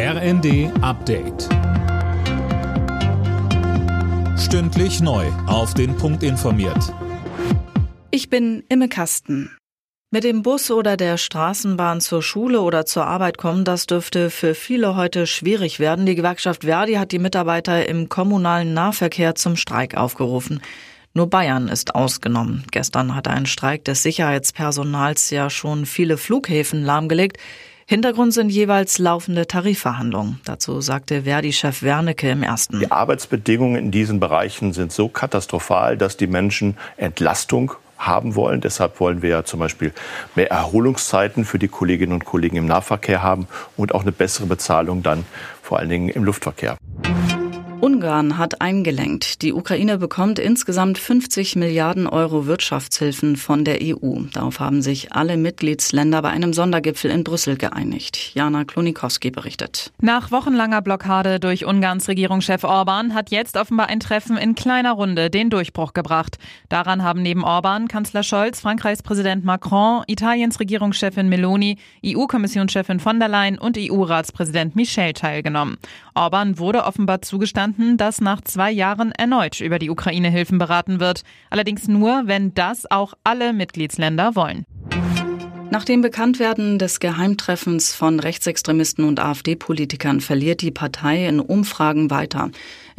[0.00, 1.48] RND Update.
[4.38, 5.26] Stündlich neu.
[5.48, 6.94] Auf den Punkt informiert.
[8.12, 9.50] Ich bin Imme Kasten.
[10.12, 14.54] Mit dem Bus oder der Straßenbahn zur Schule oder zur Arbeit kommen, das dürfte für
[14.54, 16.06] viele heute schwierig werden.
[16.06, 20.60] Die Gewerkschaft Verdi hat die Mitarbeiter im kommunalen Nahverkehr zum Streik aufgerufen.
[21.12, 22.62] Nur Bayern ist ausgenommen.
[22.70, 27.38] Gestern hat ein Streik des Sicherheitspersonals ja schon viele Flughäfen lahmgelegt.
[27.90, 30.40] Hintergrund sind jeweils laufende Tarifverhandlungen.
[30.44, 32.80] Dazu sagte Verdi-Chef Wernicke im ersten.
[32.80, 38.60] Die Arbeitsbedingungen in diesen Bereichen sind so katastrophal, dass die Menschen Entlastung haben wollen.
[38.60, 39.94] Deshalb wollen wir ja zum Beispiel
[40.34, 43.48] mehr Erholungszeiten für die Kolleginnen und Kollegen im Nahverkehr haben
[43.78, 45.24] und auch eine bessere Bezahlung dann
[45.62, 46.76] vor allen Dingen im Luftverkehr.
[47.80, 49.42] Ungarn hat eingelenkt.
[49.42, 54.22] Die Ukraine bekommt insgesamt 50 Milliarden Euro Wirtschaftshilfen von der EU.
[54.32, 58.34] Darauf haben sich alle Mitgliedsländer bei einem Sondergipfel in Brüssel geeinigt.
[58.34, 59.92] Jana Klonikowski berichtet.
[60.00, 65.30] Nach wochenlanger Blockade durch Ungarns Regierungschef Orban hat jetzt offenbar ein Treffen in kleiner Runde
[65.30, 66.38] den Durchbruch gebracht.
[66.68, 73.28] Daran haben neben Orban Kanzler Scholz, Frankreichs Präsident Macron, Italiens Regierungschefin Meloni, EU-Kommissionschefin von der
[73.28, 75.78] Leyen und EU-Ratspräsident Michel teilgenommen.
[76.18, 81.22] Orban wurde offenbar zugestanden, dass nach zwei Jahren erneut über die Ukraine-Hilfen beraten wird.
[81.48, 84.64] Allerdings nur, wenn das auch alle Mitgliedsländer wollen.
[85.70, 92.50] Nach dem Bekanntwerden des Geheimtreffens von Rechtsextremisten und AfD-Politikern verliert die Partei in Umfragen weiter.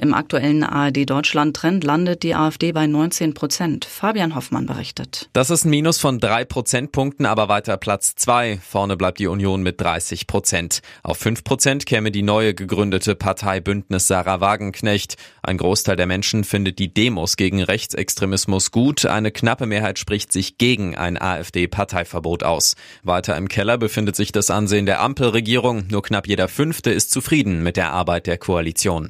[0.01, 3.83] Im aktuellen ARD Deutschland Trend landet die AfD bei 19 Prozent.
[3.83, 5.29] Fabian Hoffmann berichtet.
[5.33, 8.59] Das ist ein Minus von drei Prozentpunkten, aber weiter Platz zwei.
[8.65, 10.81] Vorne bleibt die Union mit 30 Prozent.
[11.03, 15.17] Auf fünf Prozent käme die neue gegründete Partei Bündnis Sarah Wagenknecht.
[15.43, 19.05] Ein Großteil der Menschen findet die Demos gegen Rechtsextremismus gut.
[19.05, 22.75] Eine knappe Mehrheit spricht sich gegen ein AfD-Parteiverbot aus.
[23.03, 25.87] Weiter im Keller befindet sich das Ansehen der Ampelregierung.
[25.89, 29.09] Nur knapp jeder Fünfte ist zufrieden mit der Arbeit der Koalition.